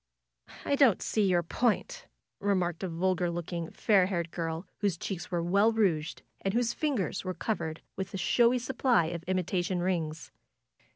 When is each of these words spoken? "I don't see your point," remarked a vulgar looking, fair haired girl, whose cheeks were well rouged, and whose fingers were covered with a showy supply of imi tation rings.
"I 0.65 0.73
don't 0.75 0.99
see 0.99 1.27
your 1.29 1.43
point," 1.43 2.07
remarked 2.39 2.81
a 2.81 2.87
vulgar 2.89 3.29
looking, 3.29 3.69
fair 3.69 4.07
haired 4.07 4.31
girl, 4.31 4.65
whose 4.79 4.97
cheeks 4.97 5.29
were 5.29 5.43
well 5.43 5.71
rouged, 5.71 6.23
and 6.41 6.55
whose 6.55 6.73
fingers 6.73 7.23
were 7.23 7.35
covered 7.35 7.83
with 7.95 8.11
a 8.11 8.17
showy 8.17 8.57
supply 8.57 9.05
of 9.13 9.21
imi 9.27 9.43
tation 9.43 9.79
rings. 9.79 10.31